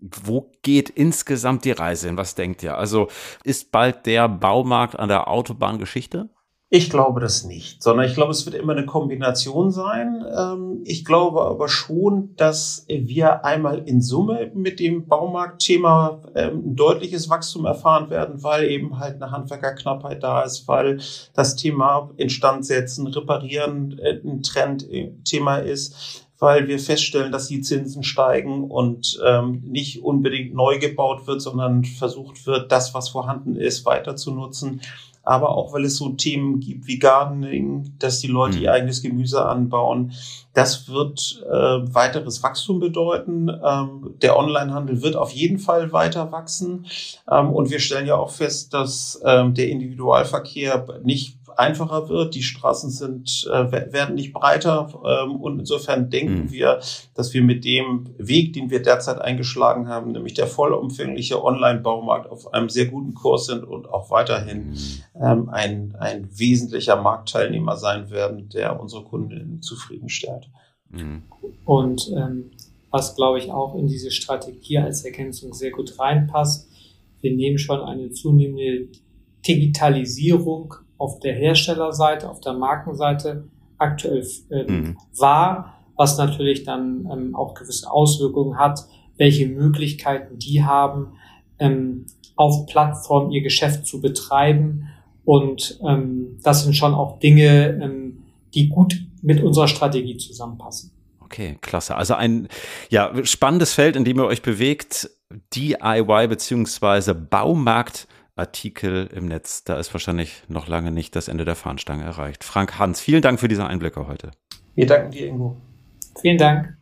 Wo 0.00 0.52
geht 0.62 0.90
insgesamt 0.90 1.64
die 1.64 1.72
Reise 1.72 2.08
hin? 2.08 2.16
Was 2.16 2.34
denkt 2.34 2.62
ihr? 2.62 2.76
Also 2.76 3.08
ist 3.42 3.72
bald 3.72 4.06
der 4.06 4.28
Baumarkt 4.28 4.98
an 4.98 5.08
der 5.08 5.28
Autobahn 5.28 5.78
Geschichte? 5.78 6.28
Ich 6.68 6.90
glaube 6.90 7.20
das 7.20 7.44
nicht, 7.44 7.80
sondern 7.80 8.06
ich 8.06 8.14
glaube, 8.14 8.32
es 8.32 8.44
wird 8.44 8.56
immer 8.56 8.72
eine 8.72 8.86
Kombination 8.86 9.70
sein. 9.70 10.24
Ähm, 10.36 10.80
ich 10.84 11.04
glaube 11.04 11.42
aber 11.42 11.68
schon, 11.68 12.34
dass 12.36 12.84
wir 12.88 13.44
einmal 13.44 13.88
in 13.88 14.02
Summe 14.02 14.50
mit 14.52 14.80
dem 14.80 15.06
Baumarktthema 15.06 16.22
ähm, 16.34 16.70
ein 16.72 16.74
deutliches 16.74 17.30
Wachstum 17.30 17.66
erfahren 17.66 18.10
werden, 18.10 18.42
weil 18.42 18.64
eben 18.64 18.98
halt 18.98 19.22
eine 19.22 19.30
Handwerkerknappheit 19.30 20.24
da 20.24 20.42
ist, 20.42 20.66
weil 20.66 20.98
das 21.34 21.54
Thema 21.54 22.10
Instandsetzen, 22.16 23.06
Reparieren 23.06 24.00
äh, 24.00 24.20
ein 24.24 24.42
Trendthema 24.42 25.58
ist 25.58 26.24
weil 26.38 26.68
wir 26.68 26.78
feststellen, 26.78 27.32
dass 27.32 27.48
die 27.48 27.62
Zinsen 27.62 28.02
steigen 28.02 28.70
und 28.70 29.18
ähm, 29.26 29.62
nicht 29.64 30.02
unbedingt 30.02 30.52
neu 30.52 30.78
gebaut 30.78 31.26
wird, 31.26 31.40
sondern 31.40 31.82
versucht 31.84 32.46
wird, 32.46 32.70
das, 32.70 32.92
was 32.92 33.08
vorhanden 33.08 33.56
ist, 33.56 33.86
weiter 33.86 34.16
zu 34.16 34.32
nutzen 34.32 34.82
aber 35.26 35.56
auch 35.56 35.74
weil 35.74 35.84
es 35.84 35.96
so 35.96 36.10
Themen 36.10 36.60
gibt 36.60 36.86
wie 36.86 36.98
Gardening, 36.98 37.92
dass 37.98 38.20
die 38.20 38.28
Leute 38.28 38.56
mhm. 38.56 38.62
ihr 38.62 38.72
eigenes 38.72 39.02
Gemüse 39.02 39.44
anbauen. 39.44 40.12
Das 40.54 40.88
wird 40.88 41.44
äh, 41.44 41.52
weiteres 41.52 42.42
Wachstum 42.42 42.78
bedeuten. 42.78 43.50
Ähm, 43.50 44.14
der 44.22 44.38
Onlinehandel 44.38 45.02
wird 45.02 45.16
auf 45.16 45.32
jeden 45.32 45.58
Fall 45.58 45.92
weiter 45.92 46.30
wachsen. 46.30 46.86
Ähm, 47.30 47.50
und 47.50 47.70
wir 47.70 47.80
stellen 47.80 48.06
ja 48.06 48.14
auch 48.14 48.30
fest, 48.30 48.72
dass 48.72 49.20
ähm, 49.24 49.52
der 49.52 49.68
Individualverkehr 49.68 50.86
nicht 51.02 51.35
einfacher 51.58 52.08
wird. 52.08 52.34
Die 52.34 52.42
Straßen 52.42 52.90
sind, 52.90 53.48
äh, 53.50 53.92
werden 53.92 54.14
nicht 54.14 54.32
breiter 54.32 54.88
ähm, 55.04 55.36
und 55.36 55.58
insofern 55.58 56.10
denken 56.10 56.44
mhm. 56.44 56.50
wir, 56.52 56.80
dass 57.14 57.34
wir 57.34 57.42
mit 57.42 57.64
dem 57.64 58.10
Weg, 58.18 58.52
den 58.52 58.70
wir 58.70 58.82
derzeit 58.82 59.20
eingeschlagen 59.20 59.88
haben, 59.88 60.12
nämlich 60.12 60.34
der 60.34 60.46
vollumfängliche 60.46 61.42
Online-Baumarkt 61.42 62.30
auf 62.30 62.52
einem 62.52 62.68
sehr 62.68 62.86
guten 62.86 63.14
Kurs 63.14 63.46
sind 63.46 63.64
und 63.64 63.88
auch 63.88 64.10
weiterhin 64.10 64.70
mhm. 64.70 64.76
ähm, 65.20 65.48
ein, 65.48 65.96
ein 65.98 66.28
wesentlicher 66.38 66.96
Marktteilnehmer 66.96 67.76
sein 67.76 68.10
werden, 68.10 68.48
der 68.48 68.80
unsere 68.80 69.04
Kunden 69.04 69.62
zufriedenstellt. 69.62 70.50
Mhm. 70.90 71.22
Und 71.64 72.10
ähm, 72.16 72.50
was, 72.90 73.16
glaube 73.16 73.38
ich, 73.38 73.50
auch 73.50 73.74
in 73.74 73.86
diese 73.86 74.10
Strategie 74.10 74.78
als 74.78 75.04
Ergänzung 75.04 75.52
sehr 75.52 75.70
gut 75.70 75.98
reinpasst, 75.98 76.68
wir 77.20 77.34
nehmen 77.34 77.58
schon 77.58 77.80
eine 77.80 78.10
zunehmende 78.10 78.88
Digitalisierung 79.46 80.74
auf 80.98 81.20
der 81.20 81.34
Herstellerseite, 81.34 82.28
auf 82.28 82.40
der 82.40 82.54
Markenseite 82.54 83.44
aktuell 83.78 84.26
äh, 84.50 84.70
mhm. 84.70 84.96
wahr, 85.18 85.82
was 85.96 86.18
natürlich 86.18 86.64
dann 86.64 87.08
ähm, 87.10 87.34
auch 87.34 87.54
gewisse 87.54 87.90
Auswirkungen 87.90 88.58
hat, 88.58 88.86
welche 89.16 89.46
Möglichkeiten 89.46 90.38
die 90.38 90.62
haben, 90.62 91.14
ähm, 91.58 92.06
auf 92.36 92.66
Plattformen 92.66 93.30
ihr 93.30 93.42
Geschäft 93.42 93.86
zu 93.86 94.00
betreiben. 94.00 94.88
Und 95.24 95.80
ähm, 95.86 96.38
das 96.42 96.64
sind 96.64 96.74
schon 96.74 96.94
auch 96.94 97.18
Dinge, 97.18 97.80
ähm, 97.82 98.24
die 98.54 98.68
gut 98.68 99.00
mit 99.22 99.42
unserer 99.42 99.68
Strategie 99.68 100.16
zusammenpassen. 100.16 100.92
Okay, 101.20 101.58
klasse. 101.60 101.96
Also 101.96 102.14
ein 102.14 102.48
ja, 102.88 103.12
spannendes 103.24 103.74
Feld, 103.74 103.96
in 103.96 104.04
dem 104.04 104.18
ihr 104.18 104.26
euch 104.26 104.42
bewegt. 104.42 105.10
DIY 105.54 106.28
beziehungsweise 106.28 107.12
Baumarkt 107.14 108.06
Artikel 108.36 109.08
im 109.12 109.26
Netz. 109.26 109.64
Da 109.64 109.78
ist 109.78 109.92
wahrscheinlich 109.92 110.42
noch 110.48 110.68
lange 110.68 110.92
nicht 110.92 111.16
das 111.16 111.28
Ende 111.28 111.44
der 111.44 111.56
Fahnenstange 111.56 112.04
erreicht. 112.04 112.44
Frank 112.44 112.78
Hans, 112.78 113.00
vielen 113.00 113.22
Dank 113.22 113.40
für 113.40 113.48
diese 113.48 113.66
Einblicke 113.66 114.06
heute. 114.06 114.30
Wir 114.74 114.86
danken 114.86 115.10
dir, 115.10 115.26
Ingo. 115.26 115.56
Vielen 116.20 116.38
Dank. 116.38 116.76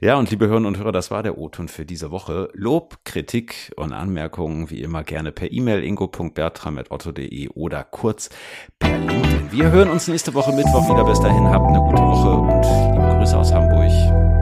Ja, 0.00 0.16
und 0.16 0.30
liebe 0.30 0.46
Hörerinnen 0.46 0.66
und 0.66 0.78
Hörer, 0.78 0.92
das 0.92 1.10
war 1.10 1.22
der 1.22 1.36
O-Ton 1.36 1.68
für 1.68 1.84
diese 1.84 2.10
Woche. 2.10 2.48
Lob, 2.54 2.98
Kritik 3.04 3.72
und 3.76 3.92
Anmerkungen 3.92 4.70
wie 4.70 4.80
immer 4.80 5.04
gerne 5.04 5.32
per 5.32 5.52
E-Mail 5.52 5.82
ingo.bertram.otto.de 5.84 7.48
oder 7.50 7.84
kurz 7.84 8.30
per 8.78 8.98
LinkedIn. 8.98 9.52
Wir 9.52 9.70
hören 9.70 9.90
uns 9.90 10.08
nächste 10.08 10.32
Woche 10.34 10.52
Mittwoch 10.52 10.88
wieder. 10.88 11.04
Bis 11.04 11.20
dahin 11.20 11.44
habt 11.48 11.66
eine 11.66 11.80
gute 11.80 12.02
Woche 12.02 12.30
und 12.30 12.94
liebe 12.94 13.16
Grüße 13.16 13.36
aus 13.36 13.52
Hamburg. 13.52 14.39